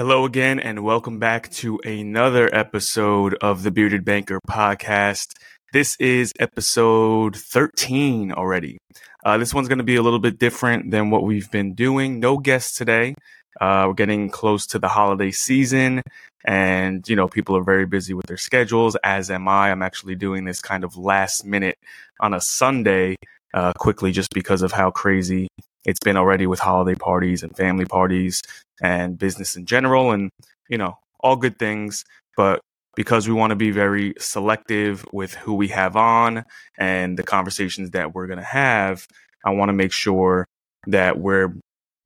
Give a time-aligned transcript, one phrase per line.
[0.00, 5.34] Hello again, and welcome back to another episode of the Bearded Banker podcast.
[5.74, 8.78] This is episode 13 already.
[9.26, 12.18] Uh, this one's going to be a little bit different than what we've been doing.
[12.18, 13.14] No guests today.
[13.60, 16.00] Uh, we're getting close to the holiday season,
[16.46, 18.96] and you know people are very busy with their schedules.
[19.04, 19.70] As am I.
[19.70, 21.76] I'm actually doing this kind of last minute
[22.20, 23.16] on a Sunday,
[23.52, 25.48] uh, quickly, just because of how crazy
[25.84, 28.42] it's been already with holiday parties and family parties
[28.80, 30.30] and business in general, and
[30.68, 32.04] you know all good things.
[32.36, 32.60] But
[32.96, 36.44] because we want to be very selective with who we have on
[36.78, 39.06] and the conversations that we're going to have,
[39.44, 40.46] I want to make sure
[40.86, 41.54] that we're,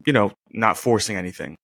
[0.07, 1.57] you know, not forcing anything.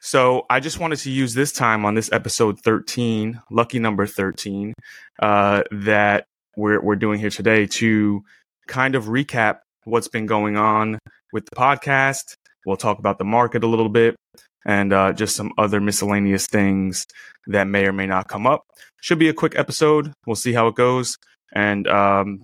[0.00, 4.72] So I just wanted to use this time on this episode 13, lucky number 13,
[5.20, 6.24] uh, that
[6.56, 8.22] we're, we're doing here today to
[8.66, 10.98] kind of recap what's been going on
[11.32, 12.34] with the podcast.
[12.64, 14.16] We'll talk about the market a little bit
[14.66, 17.06] and uh, just some other miscellaneous things
[17.46, 18.62] that may or may not come up.
[19.00, 20.12] Should be a quick episode.
[20.26, 21.16] We'll see how it goes.
[21.54, 22.42] And um,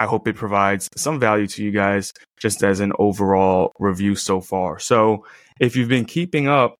[0.00, 4.40] I hope it provides some value to you guys just as an overall review so
[4.40, 4.78] far.
[4.78, 5.24] So
[5.60, 6.76] if you've been keeping up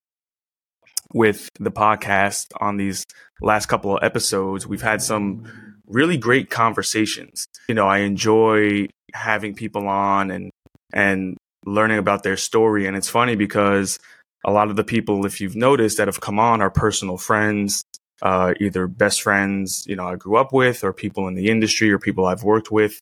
[1.12, 3.04] with the podcast on these
[3.40, 5.44] last couple of episodes, we've had some
[5.86, 7.46] really great conversations.
[7.68, 10.50] You know, I enjoy having people on and
[10.92, 13.98] and learning about their story and it's funny because
[14.44, 17.82] a lot of the people, if you've noticed, that have come on are personal friends,
[18.22, 21.90] uh, either best friends, you know, I grew up with, or people in the industry,
[21.90, 23.00] or people I've worked with,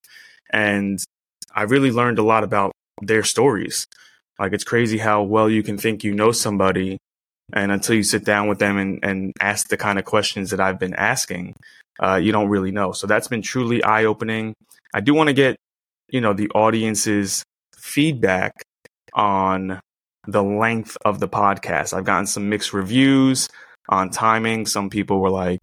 [0.51, 0.99] and
[1.55, 3.87] I really learned a lot about their stories.
[4.39, 6.99] Like it's crazy how well you can think you know somebody,
[7.53, 10.61] and until you sit down with them and, and ask the kind of questions that
[10.61, 11.55] I've been asking,
[12.03, 12.93] uh, you don't really know.
[12.93, 14.55] So that's been truly eye opening.
[14.95, 15.57] I do want to get,
[16.09, 17.43] you know, the audience's
[17.77, 18.63] feedback
[19.13, 19.81] on
[20.27, 21.95] the length of the podcast.
[21.95, 23.49] I've gotten some mixed reviews
[23.89, 24.67] on timing.
[24.67, 25.61] Some people were like,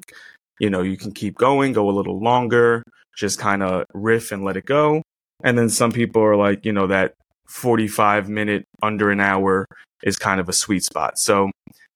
[0.60, 2.84] you know, you can keep going, go a little longer,
[3.16, 5.02] just kind of riff and let it go.
[5.44, 7.14] And then some people are like, you know, that
[7.48, 9.66] 45 minute under an hour
[10.04, 11.18] is kind of a sweet spot.
[11.18, 11.50] So,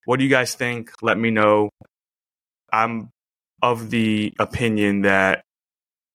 [0.06, 0.92] what do you guys think?
[1.02, 1.70] Let me know.
[2.72, 3.10] I'm
[3.62, 5.44] of the opinion that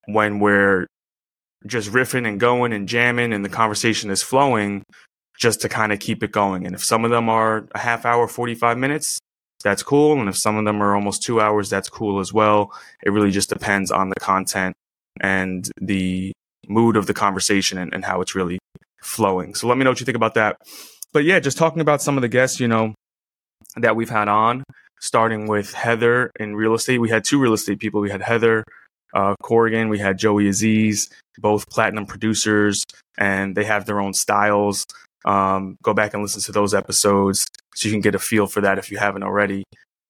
[0.06, 0.86] when we're
[1.66, 4.82] just riffing and going and jamming and the conversation is flowing,
[5.38, 6.66] just to kind of keep it going.
[6.66, 9.18] And if some of them are a half hour, 45 minutes,
[9.62, 10.18] that's cool.
[10.18, 12.72] And if some of them are almost two hours, that's cool as well.
[13.04, 14.74] It really just depends on the content
[15.20, 16.32] and the
[16.68, 18.58] mood of the conversation and, and how it's really
[19.00, 19.54] flowing.
[19.54, 20.56] So let me know what you think about that.
[21.12, 22.94] But yeah, just talking about some of the guests, you know,
[23.76, 24.64] that we've had on,
[25.00, 26.98] starting with Heather in real estate.
[26.98, 28.00] We had two real estate people.
[28.00, 28.64] We had Heather
[29.14, 32.84] uh, Corrigan, we had Joey Aziz, both platinum producers,
[33.16, 34.84] and they have their own styles.
[35.24, 38.60] Um, go back and listen to those episodes so you can get a feel for
[38.60, 39.64] that if you haven't already.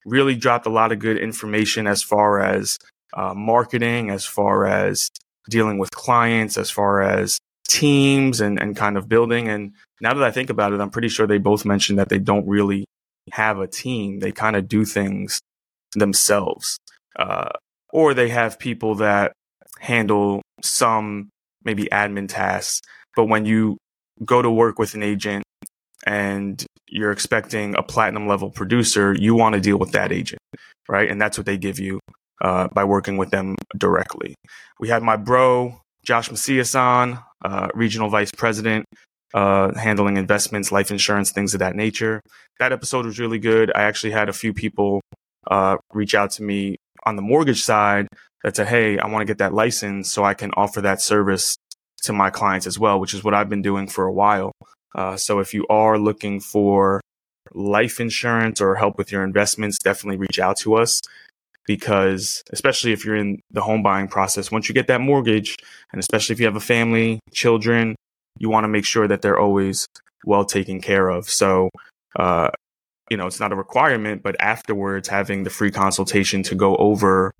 [0.04, 2.78] Really dropped a lot of good information as far as
[3.14, 5.08] uh, marketing, as far as
[5.48, 9.48] dealing with clients, as far as teams and, and kind of building.
[9.48, 12.18] And now that I think about it, I'm pretty sure they both mentioned that they
[12.18, 12.84] don't really
[13.32, 14.20] have a team.
[14.20, 15.40] They kind of do things
[15.94, 16.78] themselves.
[17.18, 17.50] Uh,
[17.90, 19.32] or they have people that
[19.80, 21.30] handle some
[21.64, 22.80] maybe admin tasks.
[23.16, 23.78] But when you
[24.24, 25.44] go to work with an agent
[26.06, 30.40] and you're expecting a platinum level producer, you want to deal with that agent,
[30.88, 31.10] right?
[31.10, 32.00] And that's what they give you
[32.40, 34.34] uh, by working with them directly.
[34.80, 38.86] We had my bro, Josh Macias on, uh, regional vice president,
[39.34, 42.20] uh, handling investments, life insurance, things of that nature.
[42.58, 43.70] That episode was really good.
[43.74, 45.00] I actually had a few people
[45.50, 48.08] uh, reach out to me on the mortgage side
[48.42, 51.56] that said, Hey, I want to get that license so I can offer that service
[52.02, 54.52] to my clients as well, which is what I've been doing for a while.
[54.94, 57.00] Uh, so if you are looking for
[57.52, 61.00] life insurance or help with your investments, definitely reach out to us
[61.66, 65.54] because especially if you're in the home buying process, once you get that mortgage,
[65.92, 67.94] and especially if you have a family, children,
[68.38, 69.86] you want to make sure that they're always
[70.24, 71.28] well taken care of.
[71.28, 71.68] So,
[72.16, 72.48] uh,
[73.10, 77.32] you know, it's not a requirement, but afterwards, having the free consultation to go over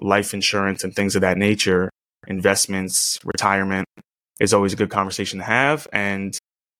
[0.00, 1.90] life insurance and things of that nature
[2.26, 3.86] investments, retirement
[4.40, 5.86] is always a good conversation to have.
[5.92, 6.36] And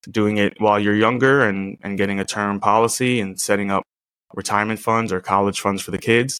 [0.08, 3.82] doing it while you're younger and, and getting a term policy and setting up
[4.34, 6.38] retirement funds or college funds for the kids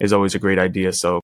[0.00, 0.92] is always a great idea.
[0.92, 1.20] So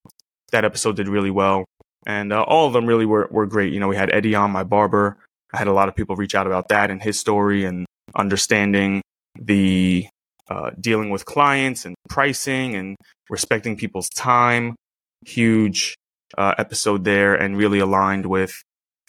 [0.50, 1.64] that episode did really well.
[2.06, 3.73] And uh, all of them really were, were great.
[3.73, 5.19] You know, we had Eddie on, my barber.
[5.52, 9.02] I had a lot of people reach out about that and his story and understanding
[9.38, 10.06] the
[10.49, 12.96] uh, dealing with clients and pricing and
[13.28, 14.76] respecting people's time.
[15.25, 15.96] Huge
[16.37, 18.62] uh, episode there and really aligned with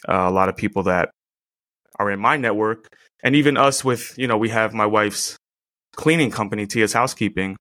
[0.08, 1.10] uh, a lot of people that
[1.98, 2.88] are in my network
[3.22, 5.36] and even us with you know we have my wife's
[5.96, 7.56] cleaning company, Tia's Housekeeping,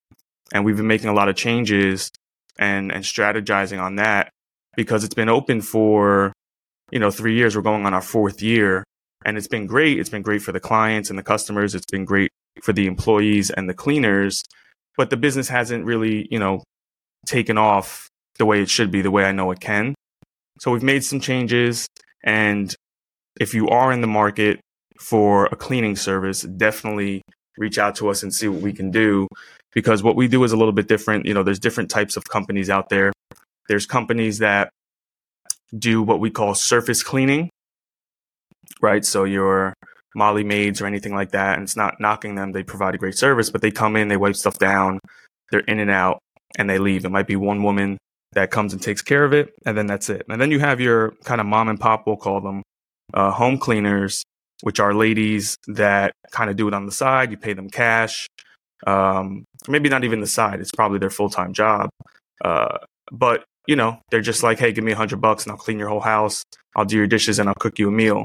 [0.54, 2.12] and we've been making a lot of changes
[2.59, 4.30] and and strategizing on that
[4.75, 6.33] because it's been open for
[6.92, 7.56] you know three years.
[7.56, 8.83] We're going on our fourth year,
[9.25, 10.00] and it's been great.
[10.00, 11.75] It's been great for the clients and the customers.
[11.75, 12.31] It's been great
[12.62, 14.44] for the employees and the cleaners,
[14.95, 16.63] but the business hasn't really you know
[17.25, 18.07] taken off
[18.38, 19.95] the way it should be, the way I know it can.
[20.60, 21.88] So we've made some changes,
[22.24, 22.74] and
[23.39, 24.60] if you are in the market
[25.00, 27.22] for a cleaning service, definitely
[27.57, 29.28] reach out to us and see what we can do
[29.74, 31.25] because what we do is a little bit different.
[31.25, 33.13] You know, there's different types of companies out there.
[33.68, 34.69] There's companies that
[35.78, 37.50] do what we call surface cleaning,
[38.81, 39.04] right?
[39.06, 39.74] So your
[40.16, 42.54] Molly maids or anything like that, and it's not knocking them.
[42.54, 45.00] They provide a great service, but they come in, they wipe stuff down,
[45.51, 46.19] they're in and out,
[46.57, 47.06] and they leave.
[47.06, 47.98] It might be one woman
[48.33, 50.25] that comes and takes care of it, and then that's it.
[50.29, 52.63] And then you have your kind of mom and pop, we'll call them,
[53.13, 54.24] uh, home cleaners
[54.62, 57.31] which are ladies that kind of do it on the side.
[57.31, 58.27] You pay them cash.
[58.85, 60.59] Um, maybe not even the side.
[60.59, 61.89] It's probably their full time job.
[62.44, 62.77] Uh,
[63.12, 65.77] but you know, they're just like, hey, give me a hundred bucks and I'll clean
[65.77, 66.44] your whole house.
[66.75, 68.23] I'll do your dishes and I'll cook you a meal.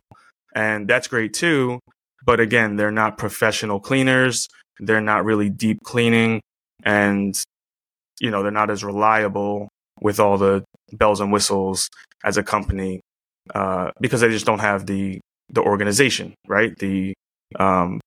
[0.54, 1.80] And that's great too.
[2.24, 4.46] But again, they're not professional cleaners.
[4.78, 6.40] They're not really deep cleaning
[6.84, 7.34] and,
[8.20, 9.68] you know, they're not as reliable
[10.02, 11.88] with all the bells and whistles
[12.24, 13.00] as a company,
[13.54, 15.20] uh, because they just don't have the
[15.50, 16.76] the organization, right?
[16.78, 17.14] The
[17.58, 18.00] um,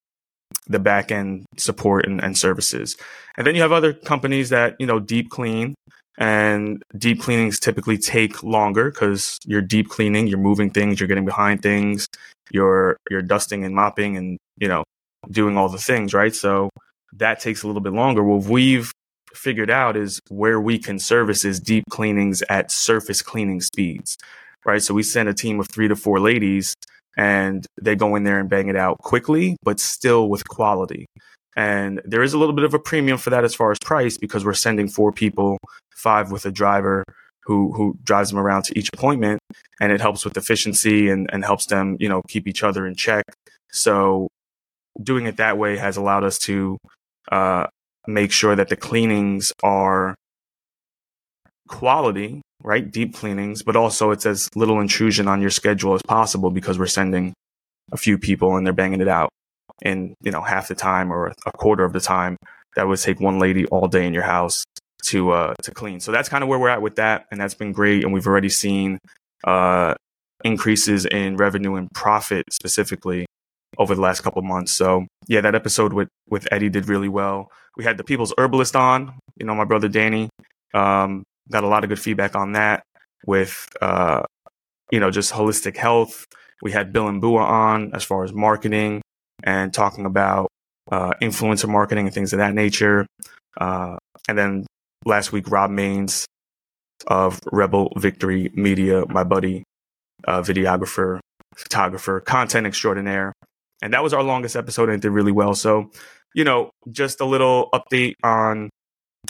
[0.68, 2.98] the back end support and, and services.
[3.38, 5.76] And then you have other companies that, you know, deep clean
[6.18, 11.26] and deep cleanings typically take longer because you're deep cleaning, you're moving things, you're getting
[11.26, 12.08] behind things,
[12.52, 14.84] you're you're dusting and mopping and, you know,
[15.30, 16.34] doing all the things, right?
[16.34, 16.70] So
[17.14, 18.24] that takes a little bit longer.
[18.24, 18.92] What we've
[19.36, 24.18] figured out is where we can service is deep cleanings at surface cleaning speeds,
[24.66, 24.82] right?
[24.82, 26.76] So we send a team of three to four ladies
[27.18, 31.06] and they go in there and bang it out quickly, but still with quality.
[31.56, 34.18] And there is a little bit of a premium for that as far as price
[34.18, 35.58] because we're sending four people,
[35.96, 37.04] five with a driver
[37.44, 39.40] who who drives them around to each appointment,
[39.80, 42.96] and it helps with efficiency and, and helps them, you know, keep each other in
[42.96, 43.24] check.
[43.72, 44.28] So
[45.02, 46.78] doing it that way has allowed us to
[47.32, 47.68] uh,
[48.08, 50.16] make sure that the cleanings are
[51.68, 52.90] quality right?
[52.90, 56.88] Deep cleanings, but also it's as little intrusion on your schedule as possible because we're
[56.88, 57.34] sending
[57.92, 59.30] a few people and they're banging it out
[59.84, 62.38] in, you know, half the time or a quarter of the time
[62.76, 64.64] that would take one lady all day in your house
[65.04, 66.00] to uh to clean.
[66.00, 68.26] So that's kind of where we're at with that and that's been great and we've
[68.26, 68.98] already seen
[69.44, 69.94] uh
[70.44, 73.26] increases in revenue and profit specifically
[73.78, 74.72] over the last couple months.
[74.72, 77.52] So yeah, that episode with with Eddie did really well.
[77.78, 80.30] We had the People's Herbalist on, you know, my brother Danny.
[80.74, 82.84] Um, got a lot of good feedback on that
[83.26, 84.24] with uh,
[84.92, 86.26] you know just holistic health.
[86.62, 89.02] We had Bill and Bua on as far as marketing
[89.44, 90.50] and talking about
[90.92, 93.06] uh, influencer marketing and things of that nature.
[93.60, 94.66] Uh, and then
[95.06, 96.26] last week, Rob Maines
[97.08, 99.64] of Rebel Victory Media, my buddy,
[100.26, 101.20] uh, videographer,
[101.56, 103.34] photographer, content extraordinaire.
[103.82, 105.54] And that was our longest episode and it did really well.
[105.54, 105.92] So,
[106.34, 108.70] you know, just a little update on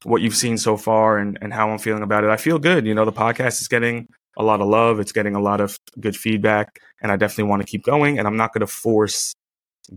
[0.03, 2.30] what you've seen so far and, and how I'm feeling about it.
[2.30, 2.86] I feel good.
[2.86, 4.07] You know, the podcast is getting
[4.38, 5.00] a lot of love.
[5.00, 8.27] It's getting a lot of good feedback and I definitely want to keep going and
[8.27, 9.33] I'm not going to force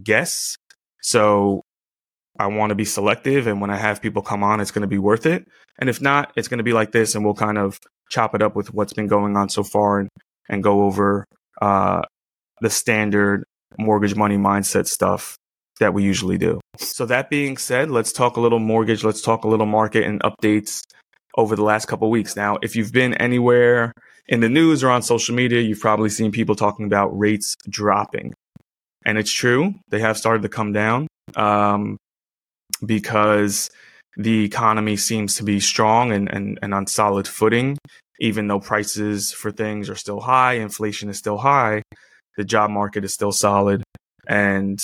[0.03, 0.57] guests.
[1.03, 1.63] So
[2.39, 3.47] I want to be selective.
[3.47, 5.47] And when I have people come on, it's going to be worth it.
[5.79, 7.79] And if not, it's going to be like this and we'll kind of
[8.11, 10.09] chop it up with what's been going on so far and,
[10.49, 11.27] and go over,
[11.61, 12.03] uh,
[12.61, 13.45] the standard
[13.79, 15.37] mortgage money mindset stuff
[15.81, 16.61] that we usually do.
[16.77, 19.05] So that being said, let's talk a little mortgage.
[19.05, 20.83] Let's talk a little market and updates
[21.37, 22.37] over the last couple weeks.
[22.37, 23.93] Now, if you've been anywhere
[24.27, 28.35] in the news or on social media, you've probably seen people talking about rates dropping.
[29.05, 31.07] And it's true, they have started to come down
[31.37, 31.97] um,
[32.85, 33.71] because
[34.17, 37.79] the economy seems to be strong and, and, and on solid footing,
[38.21, 41.83] even though prices for things are still high, inflation is still high,
[42.39, 43.83] the job market is still solid.
[44.27, 44.83] And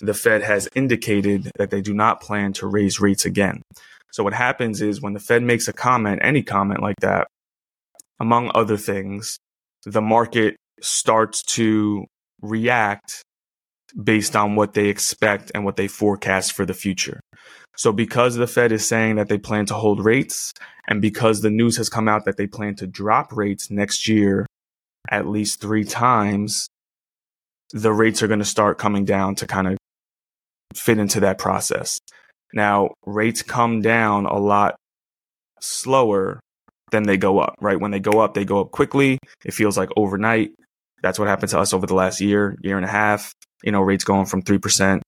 [0.00, 3.62] the Fed has indicated that they do not plan to raise rates again.
[4.12, 7.28] So what happens is when the Fed makes a comment, any comment like that,
[8.18, 9.38] among other things,
[9.84, 12.04] the market starts to
[12.42, 13.22] react
[14.02, 17.20] based on what they expect and what they forecast for the future.
[17.76, 20.52] So because the Fed is saying that they plan to hold rates
[20.88, 24.46] and because the news has come out that they plan to drop rates next year
[25.10, 26.66] at least 3 times,
[27.72, 29.76] the rates are going to start coming down to kind of
[30.74, 31.98] fit into that process.
[32.52, 34.76] Now, rates come down a lot
[35.60, 36.40] slower
[36.90, 37.78] than they go up, right?
[37.78, 39.18] When they go up, they go up quickly.
[39.44, 40.52] It feels like overnight.
[41.02, 43.32] That's what happened to us over the last year, year and a half.
[43.62, 45.00] You know, rates going from 3%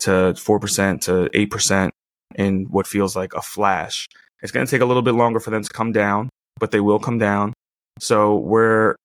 [0.00, 1.90] to 4% to 8%
[2.34, 4.06] in what feels like a flash.
[4.42, 6.80] It's going to take a little bit longer for them to come down, but they
[6.80, 7.52] will come down.
[7.98, 8.96] So we're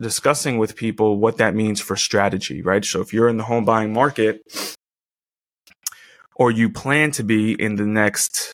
[0.00, 2.84] discussing with people what that means for strategy, right?
[2.84, 4.42] So if you're in the home buying market
[6.36, 8.52] or you plan to be in the next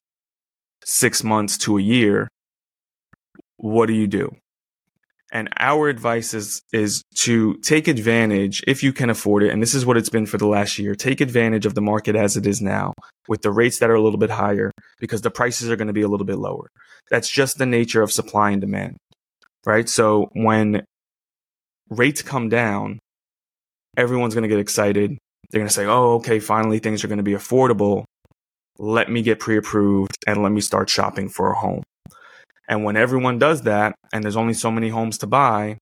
[0.84, 2.28] six months to a year,
[3.56, 4.30] what do you do?
[5.32, 9.50] And our advice is, is to take advantage if you can afford it.
[9.50, 10.94] And this is what it's been for the last year.
[10.94, 12.94] Take advantage of the market as it is now
[13.28, 15.92] with the rates that are a little bit higher because the prices are going to
[15.92, 16.70] be a little bit lower.
[17.10, 18.96] That's just the nature of supply and demand,
[19.64, 19.88] right?
[19.88, 20.86] So when
[21.90, 22.98] rates come down,
[23.96, 25.18] everyone's going to get excited.
[25.50, 28.04] They're going to say, Oh, okay, finally things are going to be affordable.
[28.78, 31.82] Let me get pre-approved and let me start shopping for a home.
[32.68, 35.78] And when everyone does that, and there's only so many homes to buy,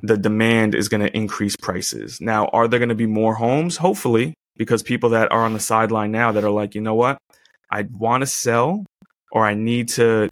[0.00, 2.20] the demand is going to increase prices.
[2.20, 3.76] Now, are there going to be more homes?
[3.76, 7.18] Hopefully, because people that are on the sideline now that are like, you know what?
[7.70, 8.84] I want to sell
[9.30, 10.30] or I need to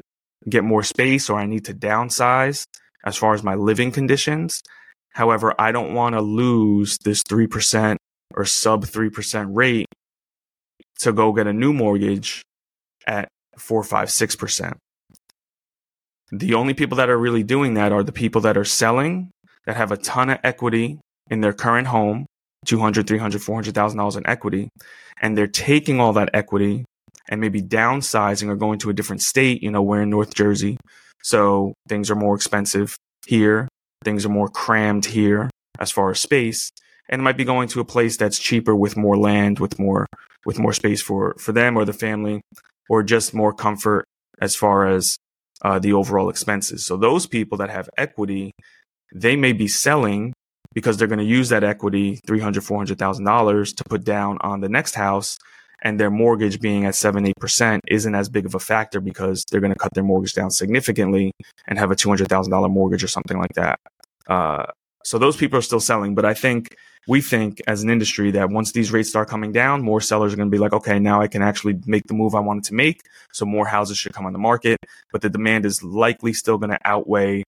[0.48, 2.64] get more space or I need to downsize
[3.04, 4.62] as far as my living conditions.
[5.10, 7.96] However, I don't want to lose this 3%
[8.34, 9.86] or sub 3% rate
[11.00, 12.42] to go get a new mortgage
[13.06, 13.28] at
[13.58, 14.76] four, five, six percent.
[16.32, 19.30] The only people that are really doing that are the people that are selling
[19.66, 22.26] that have a ton of equity in their current home,
[22.66, 24.68] 200, 300, 400,000 dollars in equity,
[25.20, 26.84] and they're taking all that equity
[27.28, 30.76] and maybe downsizing or going to a different state, you know, we're in North Jersey.
[31.22, 32.96] So things are more expensive
[33.26, 33.68] here.
[34.04, 36.70] Things are more crammed here as far as space.
[37.08, 40.06] And it might be going to a place that's cheaper with more land, with more
[40.46, 42.40] with more space for for them or the family,
[42.88, 44.04] or just more comfort
[44.40, 45.16] as far as
[45.62, 46.86] uh, the overall expenses.
[46.86, 48.52] So those people that have equity,
[49.14, 50.32] they may be selling
[50.72, 54.04] because they're going to use that equity, three hundred, four hundred thousand dollars, to put
[54.04, 55.36] down on the next house,
[55.82, 59.44] and their mortgage being at seven, eight percent isn't as big of a factor because
[59.50, 61.32] they're going to cut their mortgage down significantly
[61.66, 63.80] and have a two hundred thousand dollar mortgage or something like that.
[64.26, 64.66] Uh,
[65.04, 66.76] so those people are still selling, but I think
[67.08, 70.36] we think as an industry that once these rates start coming down, more sellers are
[70.36, 72.74] going to be like, okay, now I can actually make the move I wanted to
[72.74, 73.00] make.
[73.32, 74.78] So more houses should come on the market,
[75.10, 77.44] but the demand is likely still going to outweigh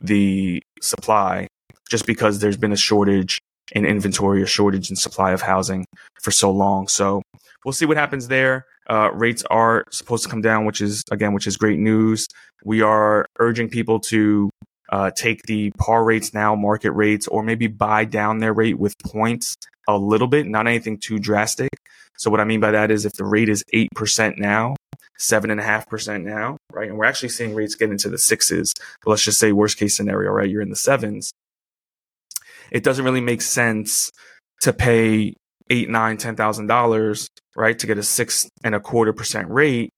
[0.00, 1.48] the supply
[1.90, 3.40] just because there's been a shortage
[3.72, 5.84] in inventory, or shortage in supply of housing
[6.20, 6.88] for so long.
[6.88, 7.22] So
[7.64, 8.66] we'll see what happens there.
[8.88, 12.28] Uh, rates are supposed to come down, which is again, which is great news.
[12.64, 14.50] We are urging people to
[14.90, 18.96] uh, take the par rates now, market rates, or maybe buy down their rate with
[18.98, 19.56] points
[19.88, 21.70] a little bit, not anything too drastic.
[22.18, 24.74] So what I mean by that is if the rate is 8% now,
[25.18, 26.88] seven and a half percent now, right?
[26.88, 29.96] And we're actually seeing rates get into the sixes, but let's just say worst case
[29.96, 30.48] scenario, right?
[30.48, 31.32] You're in the sevens.
[32.70, 34.10] It doesn't really make sense
[34.62, 35.34] to pay
[35.70, 39.90] eight, nine, ten thousand dollars, right, to get a six and a quarter percent rate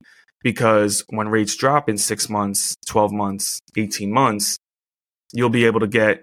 [0.42, 4.56] because when rates drop in six months, 12 months, 18 months,
[5.32, 6.22] you'll be able to get,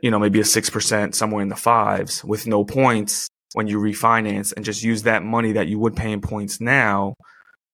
[0.00, 4.52] you know, maybe a 6% somewhere in the fives with no points when you refinance
[4.54, 7.14] and just use that money that you would pay in points now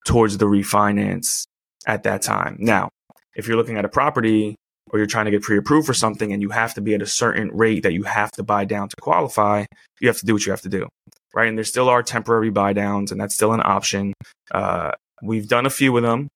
[0.06, 1.44] towards the refinance
[1.86, 2.56] at that time.
[2.58, 2.88] Now,
[3.34, 4.56] if you're looking at a property
[4.92, 7.06] or you're trying to get pre-approved for something and you have to be at a
[7.06, 9.64] certain rate that you have to buy down to qualify,
[10.00, 10.86] you have to do what you have to do.
[11.34, 11.48] Right.
[11.48, 14.12] And there still are temporary buy downs and that's still an option.
[14.52, 16.28] Uh, we've done a few of them.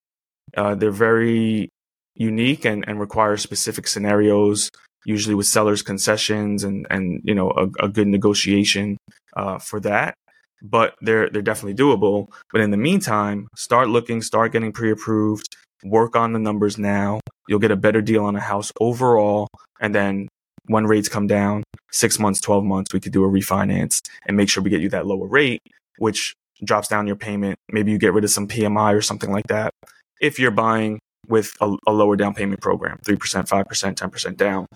[0.56, 1.68] Uh, they're very
[2.14, 4.70] unique and, and require specific scenarios,
[5.04, 8.96] usually with sellers concessions and, and, you know, a, a good negotiation,
[9.36, 10.14] uh, for that.
[10.62, 12.28] But they're, they're definitely doable.
[12.50, 17.20] But in the meantime, start looking, start getting pre-approved, work on the numbers now.
[17.48, 19.48] You'll get a better deal on a house overall.
[19.80, 20.28] And then
[20.66, 21.62] when rates come down,
[21.92, 24.88] six months, 12 months, we could do a refinance and make sure we get you
[24.90, 25.62] that lower rate,
[25.98, 26.34] which
[26.64, 27.58] drops down your payment.
[27.70, 29.72] Maybe you get rid of some PMI or something like that.
[30.20, 30.98] If you're buying
[31.28, 34.66] with a, a lower down payment program, 3%, 5%, 10% down,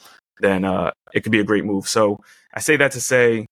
[0.41, 1.89] then uh, it could be a great move.
[1.89, 2.21] So
[2.55, 3.47] I say that to say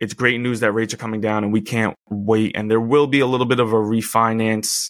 [0.00, 2.52] it's great news that rates are coming down and we can't wait.
[2.56, 4.88] And there will be a little bit of a refinance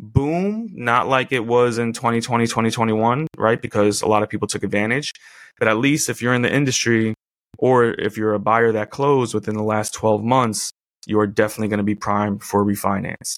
[0.00, 3.60] boom, not like it was in 2020, 2021, right?
[3.60, 5.12] Because a lot of people took advantage.
[5.58, 7.14] But at least if you're in the industry
[7.58, 10.70] or if you're a buyer that closed within the last 12 months,
[11.06, 13.36] you are definitely going to be primed for refinance.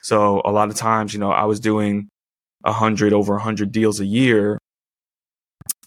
[0.00, 2.08] So a lot of times, you know, I was doing
[2.62, 4.58] 100 over 100 deals a year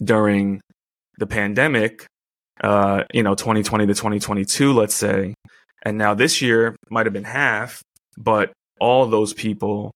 [0.02, 0.60] during
[1.18, 2.06] the pandemic
[2.62, 5.34] uh, you know 2020 to 2022 let's say
[5.82, 7.82] and now this year might have been half
[8.18, 9.92] but all those people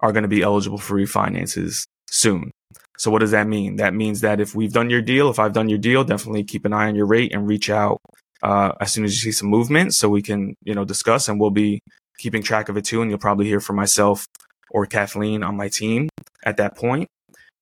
[0.00, 2.50] are going to be eligible for refinances soon
[2.96, 5.52] so what does that mean that means that if we've done your deal if i've
[5.52, 7.98] done your deal definitely keep an eye on your rate and reach out
[8.42, 11.40] uh, as soon as you see some movement so we can, you know, discuss and
[11.40, 11.80] we'll be
[12.18, 13.02] keeping track of it too.
[13.02, 14.26] And you'll probably hear from myself
[14.70, 16.08] or Kathleen on my team
[16.44, 17.08] at that point.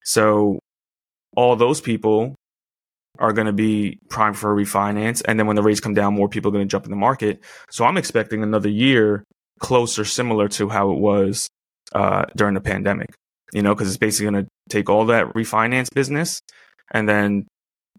[0.03, 0.59] So
[1.35, 2.35] all those people
[3.19, 5.23] are going to be primed for a refinance.
[5.27, 6.97] And then when the rates come down, more people are going to jump in the
[6.97, 7.43] market.
[7.71, 9.23] So I'm expecting another year
[9.59, 11.47] closer, similar to how it was
[11.93, 13.13] uh, during the pandemic,
[13.53, 16.41] you know, because it's basically going to take all that refinance business
[16.91, 17.47] and then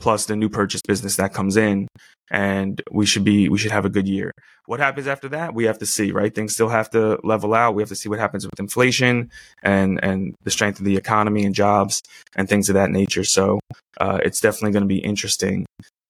[0.00, 1.88] plus the new purchase business that comes in
[2.30, 4.33] and we should be we should have a good year.
[4.66, 5.54] What happens after that?
[5.54, 6.35] We have to see right?
[6.35, 7.75] Things still have to level out.
[7.75, 9.30] We have to see what happens with inflation
[9.62, 12.02] and and the strength of the economy and jobs
[12.37, 13.25] and things of that nature.
[13.25, 13.61] So
[14.00, 15.66] uh, it's definitely going to be interesting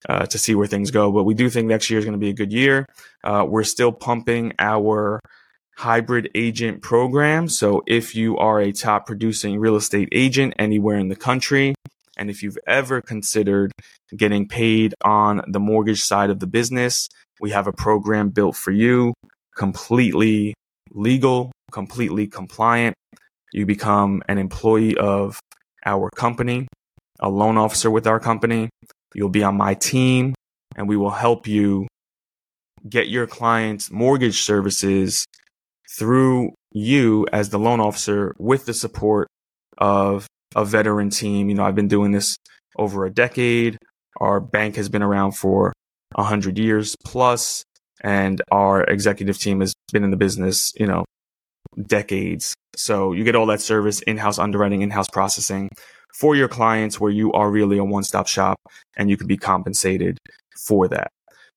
[0.08, 1.12] uh, to see where things go.
[1.12, 2.86] But we do think next year is going to be a good year.
[3.24, 5.20] Uh, we're still pumping our
[5.78, 11.08] hybrid agent program so if you are a top producing real estate agent anywhere in
[11.08, 11.74] the country
[12.18, 13.72] and if you've ever considered
[14.14, 17.08] getting paid on the mortgage side of the business,
[17.40, 19.14] we have a program built for you,
[19.56, 20.54] completely
[20.90, 22.96] legal, completely compliant.
[23.52, 25.38] You become an employee of
[25.86, 26.66] our company,
[27.20, 28.68] a loan officer with our company.
[29.14, 30.34] You'll be on my team
[30.76, 31.86] and we will help you
[32.88, 35.24] get your clients mortgage services
[35.96, 39.28] through you as the loan officer with the support
[39.78, 41.48] of a veteran team.
[41.48, 42.36] You know, I've been doing this
[42.76, 43.78] over a decade.
[44.18, 45.72] Our bank has been around for
[46.16, 47.64] a hundred years plus,
[48.02, 51.04] and our executive team has been in the business, you know,
[51.86, 52.54] decades.
[52.76, 55.68] So you get all that service, in-house underwriting, in-house processing
[56.14, 58.56] for your clients where you are really a one-stop shop
[58.96, 60.18] and you can be compensated
[60.66, 61.08] for that.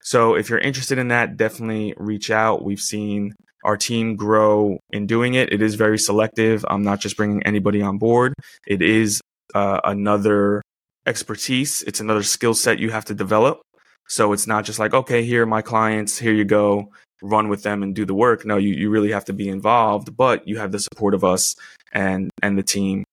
[0.01, 2.65] So if you're interested in that, definitely reach out.
[2.65, 3.33] We've seen
[3.63, 5.51] our team grow in doing it.
[5.53, 6.65] It is very selective.
[6.69, 8.33] I'm not just bringing anybody on board.
[8.67, 9.21] It is
[9.53, 10.61] uh, another
[11.05, 11.81] expertise.
[11.83, 13.61] It's another skill set you have to develop.
[14.07, 16.17] So it's not just like, okay, here are my clients.
[16.17, 16.91] Here you go.
[17.21, 18.45] Run with them and do the work.
[18.45, 21.55] No, you, you really have to be involved, but you have the support of us
[21.93, 23.03] and, and the team.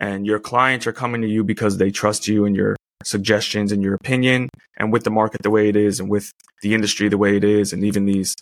[0.00, 3.82] And your clients are coming to you because they trust you and your suggestions and
[3.82, 4.48] your opinion.
[4.76, 7.44] And with the market the way it is and with the industry the way it
[7.44, 8.34] is, and even these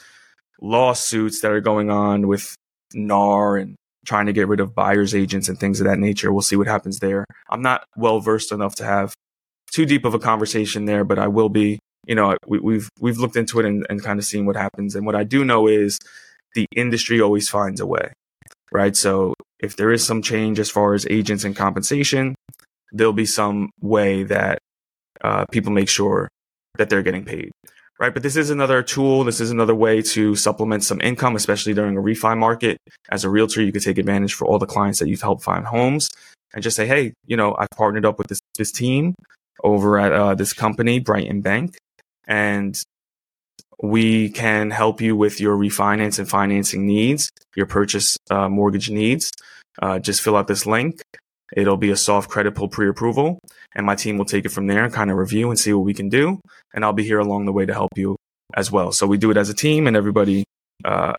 [0.61, 2.55] lawsuits that are going on with
[2.95, 6.33] NAR and trying to get rid of buyer's agents and things of that nature.
[6.33, 7.25] We'll see what happens there.
[7.51, 9.15] I'm not well versed enough to have
[9.73, 11.79] too deep of a conversation there, but I will be.
[12.07, 14.55] You know, we, have we've, we've looked into it and, and kind of seen what
[14.55, 14.95] happens.
[14.95, 15.99] And what I do know is
[16.55, 18.13] the industry always finds a way,
[18.71, 18.95] right?
[18.95, 22.37] So if there is some change as far as agents and compensation,
[22.93, 24.61] there'll be some way that
[25.21, 26.29] uh, people make sure
[26.79, 27.51] that they're getting paid
[27.99, 28.13] right?
[28.13, 29.25] But this is another tool.
[29.25, 32.79] This is another way to supplement some income, especially during a refi market.
[33.11, 35.67] As a realtor, you could take advantage for all the clients that you've helped find
[35.67, 36.11] homes
[36.55, 39.15] and just say, Hey, you know, I've partnered up with this, this team
[39.65, 41.77] over at uh, this company, Brighton Bank,
[42.27, 42.81] and
[43.83, 49.31] we can help you with your refinance and financing needs, your purchase uh, mortgage needs.
[49.81, 51.03] Uh, just fill out this link
[51.55, 53.39] It'll be a soft credit pull pre-approval
[53.75, 55.85] and my team will take it from there and kind of review and see what
[55.85, 56.41] we can do.
[56.75, 58.17] And I'll be here along the way to help you
[58.55, 58.93] as well.
[58.93, 60.45] So we do it as a team and everybody,
[60.85, 61.15] uh,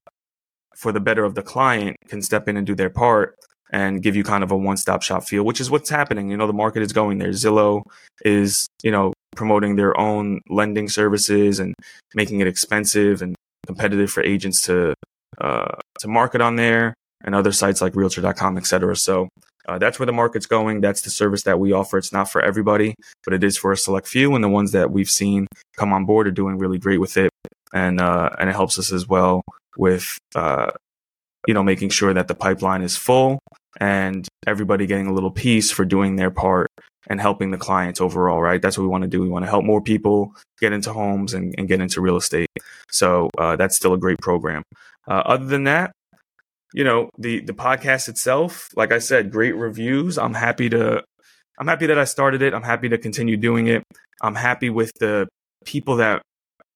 [0.76, 3.36] for the better of the client can step in and do their part
[3.72, 6.30] and give you kind of a one-stop shop feel, which is what's happening.
[6.30, 7.30] You know, the market is going there.
[7.30, 7.84] Zillow
[8.24, 11.74] is, you know, promoting their own lending services and
[12.16, 13.36] making it expensive and
[13.66, 14.94] competitive for agents to,
[15.40, 18.96] uh, to market on there and other sites like realtor.com, et cetera.
[18.96, 19.28] So
[19.68, 20.82] uh, that's where the market's going.
[20.82, 21.98] That's the service that we offer.
[21.98, 24.34] It's not for everybody, but it is for a select few.
[24.36, 27.30] And the ones that we've seen come on board are doing really great with it.
[27.74, 29.42] And, uh, and it helps us as well
[29.78, 30.72] with, uh,
[31.48, 33.40] you know, making sure that the pipeline is full
[33.80, 36.68] and everybody getting a little piece for doing their part
[37.10, 38.62] and helping the clients overall, right?
[38.62, 39.22] That's what we want to do.
[39.22, 42.50] We want to help more people get into homes and, and get into real estate.
[42.92, 44.64] So uh, that's still a great program.
[45.08, 45.92] Uh, other than that,
[46.74, 50.18] you know the the podcast itself like i said great reviews.
[50.18, 51.04] I'm happy to
[51.60, 52.54] i'm happy that i started it.
[52.54, 53.84] I'm happy to continue doing it.
[54.22, 55.28] I'm happy with the
[55.66, 56.22] people that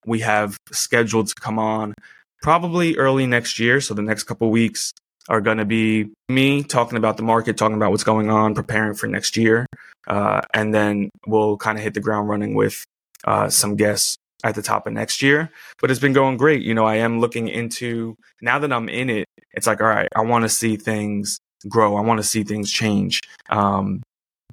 [0.06, 1.94] we have scheduled to come on
[2.42, 3.82] probably early next year.
[3.82, 4.92] So the next couple weeks
[5.30, 8.96] are going to be me talking about the market talking about what's going on preparing
[8.96, 9.68] for next year.
[10.08, 12.84] Uh, and then we'll kind of hit the ground running with
[13.26, 15.50] uh, some guests at the top of next year.
[15.80, 16.62] But it's been going great.
[16.62, 20.08] You know, I am looking into now that I'm in it, it's like, all right,
[20.16, 21.96] I want to see things grow.
[21.96, 23.22] I want to see things change.
[23.50, 24.02] Um,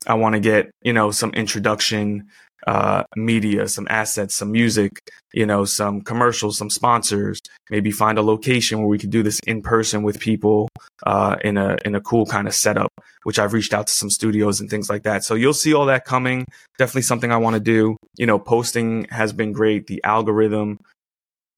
[0.07, 2.29] I want to get, you know, some introduction
[2.67, 7.41] uh, media, some assets, some music, you know, some commercials, some sponsors.
[7.71, 10.69] Maybe find a location where we could do this in person with people
[11.05, 12.93] uh, in a in a cool kind of setup.
[13.25, 15.23] Which I've reached out to some studios and things like that.
[15.23, 16.47] So you'll see all that coming.
[16.79, 17.97] Definitely something I want to do.
[18.17, 19.87] You know, posting has been great.
[19.87, 20.79] The algorithm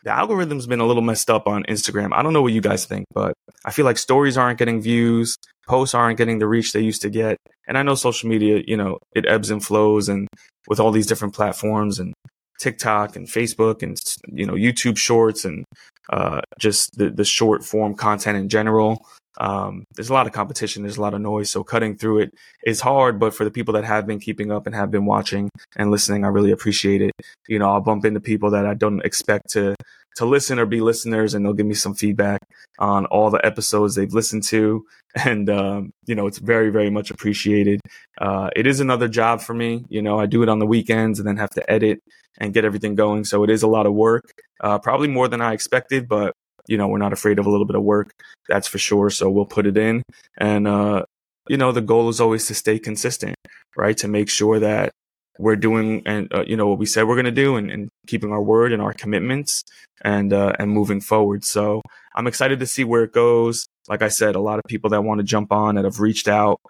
[0.04, 2.12] the algorithm's been a little messed up on Instagram.
[2.12, 3.34] I don't know what you guys think, but
[3.64, 5.36] I feel like stories aren't getting views,
[5.68, 7.36] posts aren't getting the reach they used to get.
[7.68, 10.26] And I know social media, you know, it ebbs and flows and
[10.68, 12.14] with all these different platforms and
[12.60, 13.98] TikTok and Facebook and,
[14.32, 15.64] you know, YouTube shorts and
[16.10, 19.06] uh, just the, the short form content in general.
[19.40, 20.83] Um, there's a lot of competition.
[20.83, 21.50] There's a lot of noise.
[21.50, 24.66] So cutting through it is hard, but for the people that have been keeping up
[24.66, 27.12] and have been watching and listening, I really appreciate it.
[27.48, 29.74] You know, I'll bump into people that I don't expect to,
[30.16, 32.40] to listen or be listeners and they'll give me some feedback
[32.79, 34.85] on all the episodes they've listened to.
[35.24, 37.81] And, um, you know, it's very, very much appreciated.
[38.20, 39.85] Uh, it is another job for me.
[39.88, 42.00] You know, I do it on the weekends and then have to edit
[42.38, 43.24] and get everything going.
[43.24, 46.37] So it is a lot of work, uh, probably more than I expected, but
[46.68, 48.12] you know, we're not afraid of a little bit of work.
[48.49, 49.11] That's for sure.
[49.11, 50.03] So we'll put it in.
[50.38, 51.05] And, uh,
[51.49, 53.37] you know, the goal is always to stay consistent,
[53.77, 53.96] right?
[53.99, 54.92] To make sure that
[55.40, 57.88] we're doing and uh, you know what we said we're going to do and, and,
[58.07, 59.62] keeping our word and our commitments
[60.03, 61.81] and uh, and moving forward so
[62.14, 65.03] i'm excited to see where it goes like i said a lot of people that
[65.03, 66.61] want to jump on that have reached out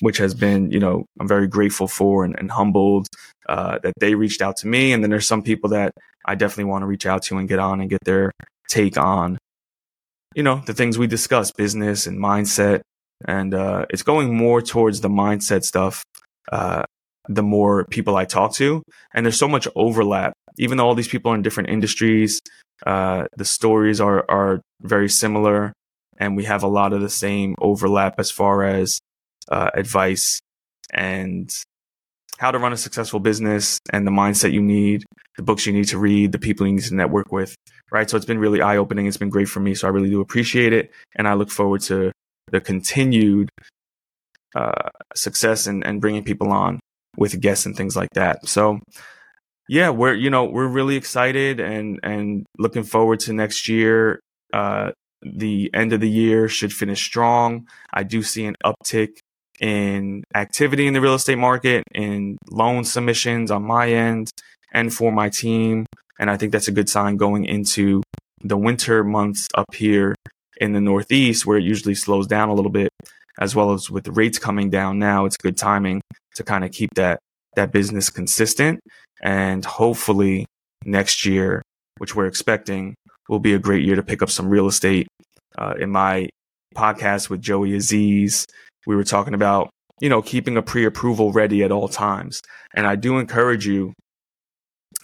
[0.00, 3.08] which has been you know i'm very grateful for and, and humbled
[3.48, 5.92] uh, that they reached out to me and then there's some people that
[6.24, 8.30] i definitely want to reach out to and get on and get their
[8.68, 9.38] take on
[10.34, 12.82] you know, the things we discuss, business and mindset.
[13.26, 16.04] And uh, it's going more towards the mindset stuff
[16.52, 16.82] uh,
[17.28, 18.82] the more people I talk to.
[19.14, 20.32] And there's so much overlap.
[20.58, 22.40] Even though all these people are in different industries,
[22.86, 25.72] uh, the stories are, are very similar.
[26.18, 29.00] And we have a lot of the same overlap as far as
[29.48, 30.40] uh, advice
[30.92, 31.50] and
[32.38, 35.04] how to run a successful business and the mindset you need,
[35.36, 37.54] the books you need to read, the people you need to network with,
[37.90, 38.08] right?
[38.08, 39.06] So it's been really eye opening.
[39.06, 39.74] It's been great for me.
[39.74, 40.90] So I really do appreciate it.
[41.16, 42.12] And I look forward to
[42.50, 43.50] the continued
[44.54, 46.80] uh, success and, and bringing people on
[47.16, 48.48] with guests and things like that.
[48.48, 48.80] So
[49.68, 54.20] yeah, we're, you know, we're really excited and, and looking forward to next year.
[54.52, 54.92] Uh,
[55.22, 57.66] the end of the year should finish strong.
[57.92, 59.18] I do see an uptick
[59.60, 64.30] in activity in the real estate market, in loan submissions on my end
[64.72, 65.86] and for my team.
[66.18, 68.02] And I think that's a good sign going into
[68.42, 70.14] the winter months up here
[70.58, 72.90] in the Northeast, where it usually slows down a little bit,
[73.40, 76.00] as well as with rates coming down now, it's good timing
[76.36, 77.18] to kind of keep that,
[77.56, 78.80] that business consistent.
[79.22, 80.46] And hopefully
[80.84, 81.62] next year,
[81.98, 82.94] which we're expecting,
[83.28, 85.08] will be a great year to pick up some real estate.
[85.56, 86.28] Uh, in my
[86.74, 88.44] podcast with Joey Aziz,
[88.86, 92.40] we were talking about, you know, keeping a pre-approval ready at all times.
[92.74, 93.94] And I do encourage you,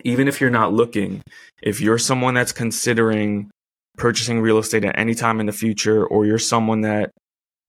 [0.04, 1.22] even if you're not looking,
[1.62, 3.50] if you're someone that's considering
[3.96, 7.10] purchasing real estate at any time in the future, or you're someone that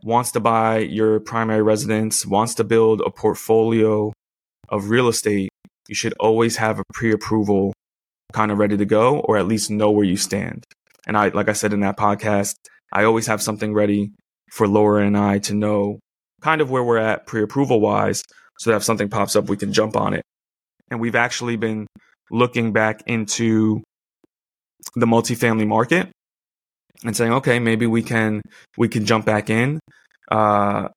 [0.04, 4.14] wants to buy your primary residence, wants to build a portfolio
[4.70, 5.50] of real estate,
[5.88, 7.74] you should always have a pre-approval
[8.32, 10.64] kind of ready to go, or at least know where you stand.
[11.06, 12.56] And I, like I said in that podcast,
[12.94, 14.12] I always have something ready
[14.52, 16.00] for Laura and I to know
[16.42, 18.24] kind of where we're at pre approval wise.
[18.60, 20.22] So that if something pops up, we can jump on it.
[20.92, 21.88] And we've actually been
[22.32, 23.84] looking back into
[24.96, 26.10] the multifamily market
[27.04, 28.42] and saying, okay, maybe we can,
[28.78, 29.80] we can jump back in,
[30.32, 30.88] uh,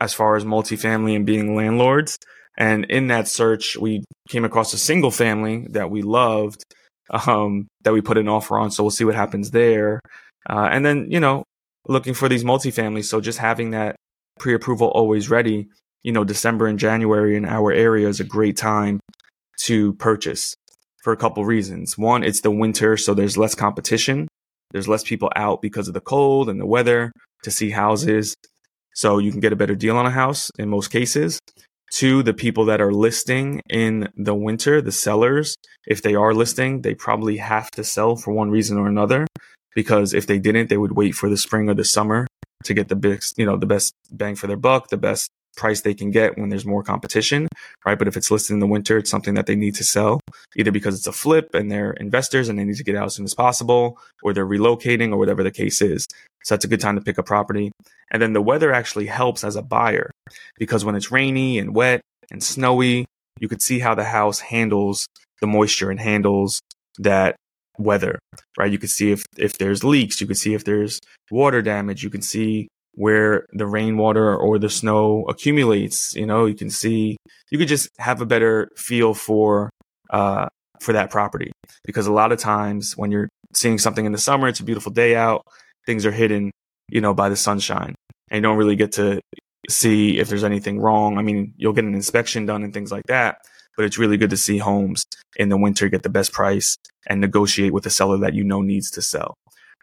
[0.00, 2.18] as far as multifamily and being landlords.
[2.58, 6.62] And in that search, we came across a single family that we loved,
[7.10, 8.70] um, that we put an offer on.
[8.70, 10.00] So we'll see what happens there.
[10.48, 11.44] Uh, and then, you know,
[11.86, 13.04] looking for these multifamilies.
[13.04, 13.96] So just having that
[14.38, 15.68] pre-approval always ready,
[16.02, 19.00] you know, December and January in our area is a great time
[19.60, 20.54] to purchase
[21.02, 21.96] for a couple reasons.
[21.96, 24.28] One, it's the winter, so there's less competition.
[24.72, 27.12] There's less people out because of the cold and the weather
[27.44, 28.34] to see houses.
[28.94, 31.38] So you can get a better deal on a house in most cases.
[31.92, 35.54] Two, the people that are listing in the winter, the sellers,
[35.86, 39.26] if they are listing, they probably have to sell for one reason or another
[39.76, 42.26] because if they didn't, they would wait for the spring or the summer
[42.64, 45.80] to get the best, you know, the best bang for their buck, the best price
[45.80, 47.48] they can get when there's more competition,
[47.84, 47.98] right?
[47.98, 50.20] But if it's listed in the winter, it's something that they need to sell
[50.56, 53.14] either because it's a flip and they're investors and they need to get out as
[53.14, 56.06] soon as possible, or they're relocating or whatever the case is.
[56.44, 57.72] So that's a good time to pick a property.
[58.10, 60.10] And then the weather actually helps as a buyer
[60.58, 63.06] because when it's rainy and wet and snowy,
[63.40, 65.06] you could see how the house handles
[65.40, 66.60] the moisture and handles
[66.98, 67.36] that
[67.78, 68.18] weather,
[68.56, 68.70] right?
[68.70, 72.10] You can see if, if there's leaks, you can see if there's water damage, you
[72.10, 76.14] can see where the rainwater or the snow accumulates.
[76.14, 77.16] You know, you can see,
[77.50, 79.70] you could just have a better feel for,
[80.10, 80.48] uh,
[80.80, 81.52] for that property
[81.84, 84.92] because a lot of times when you're seeing something in the summer, it's a beautiful
[84.92, 85.42] day out,
[85.86, 86.50] things are hidden,
[86.90, 87.94] you know, by the sunshine
[88.30, 89.20] and you don't really get to
[89.68, 91.18] see if there's anything wrong.
[91.18, 93.38] I mean, you'll get an inspection done and things like that,
[93.76, 95.04] but it's really good to see homes
[95.36, 98.62] in the winter get the best price and negotiate with a seller that you know
[98.62, 99.34] needs to sell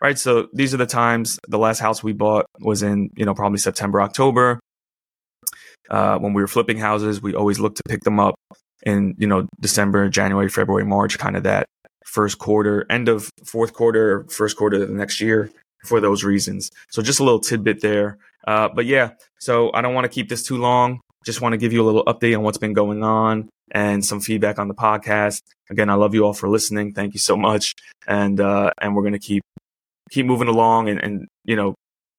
[0.04, 0.20] right?
[0.20, 1.40] So these are the times.
[1.48, 4.60] The last house we bought was in, you know, probably September, October.
[5.90, 8.36] Uh, when we were flipping houses, we always looked to pick them up
[8.86, 11.66] in, you know, December, January, February, March, kind of that
[12.06, 15.50] first quarter, end of fourth quarter, first quarter of the next year
[15.86, 16.70] for those reasons.
[16.92, 18.18] So just a little tidbit there.
[18.46, 21.00] Uh, but yeah, so I don't want to keep this too long.
[21.26, 24.20] Just want to give you a little update on what's been going on and some
[24.20, 25.42] feedback on the podcast.
[25.70, 26.94] Again, I love you all for listening.
[26.94, 27.74] Thank you so much.
[28.06, 29.44] And, uh, and we're going to keep
[30.12, 31.76] keep moving along and, and you know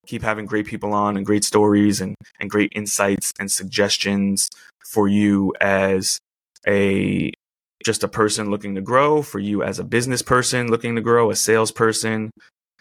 [0.07, 4.51] keep having great people on and great stories and, and great insights and suggestions
[4.91, 6.19] for you as
[6.67, 7.33] a
[7.85, 11.31] just a person looking to grow for you as a business person looking to grow
[11.31, 12.31] a salesperson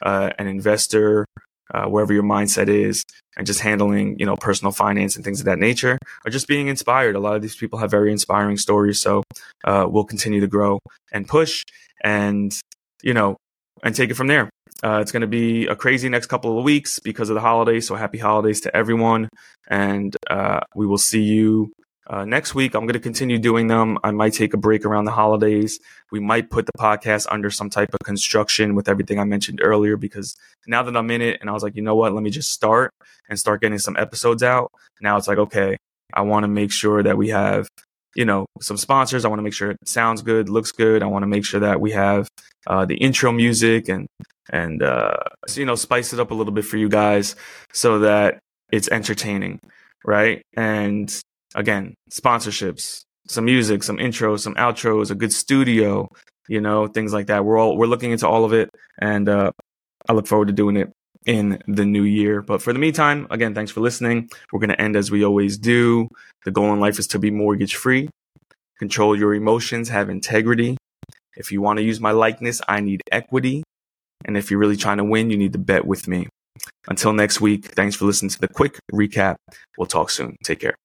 [0.02, 1.26] uh, an investor
[1.74, 3.04] uh, wherever your mindset is
[3.38, 6.68] and just handling you know personal finance and things of that nature or just being
[6.68, 7.16] inspired.
[7.16, 9.24] A lot of these people have very inspiring stories so
[9.64, 10.80] uh, we'll continue to grow
[11.12, 11.64] and push
[12.04, 12.58] and
[13.02, 13.38] you know
[13.84, 14.50] and take it from there
[14.84, 17.88] uh, it's going to be a crazy next couple of weeks because of the holidays.
[17.88, 19.30] So happy holidays to everyone.
[19.70, 21.72] And uh, we will see you
[22.06, 22.76] uh, next week.
[22.76, 23.98] I'm going to continue doing them.
[24.04, 25.80] I might take a break around the holidays.
[26.12, 29.96] We might put the podcast under some type of construction with everything I mentioned earlier
[29.96, 30.36] because
[30.68, 32.52] now that I'm in it and I was like, you know what, let me just
[32.52, 32.92] start
[33.30, 34.70] and start getting some episodes out.
[35.00, 35.78] Now it's like, okay,
[36.14, 37.70] I want to make sure that we have
[38.16, 41.06] you know some sponsors i want to make sure it sounds good looks good i
[41.06, 42.28] want to make sure that we have
[42.68, 44.08] uh, the intro music and
[44.52, 45.16] and uh,
[45.56, 47.36] you know spice it up a little bit for you guys
[47.72, 48.40] so that
[48.74, 49.60] it's entertaining,
[50.04, 50.42] right?
[50.58, 51.14] And
[51.54, 56.10] again, sponsorships, some music, some intros, some outros, a good studio,
[56.48, 57.46] you know, things like that.
[57.46, 59.52] We're all we're looking into all of it, and uh,
[60.10, 60.92] I look forward to doing it
[61.26, 62.42] in the new year.
[62.42, 64.30] But for the meantime, again, thanks for listening.
[64.52, 66.08] We're going to end as we always do.
[66.46, 68.10] The goal in life is to be mortgage free,
[68.80, 70.78] control your emotions, have integrity.
[71.36, 73.64] If you want to use my likeness, I need equity.
[74.26, 76.28] And if you're really trying to win, you need to bet with me.
[76.88, 79.36] Until next week, thanks for listening to the quick recap.
[79.78, 80.36] We'll talk soon.
[80.44, 80.76] Take care.